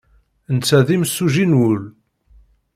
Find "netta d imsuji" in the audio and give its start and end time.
0.55-1.45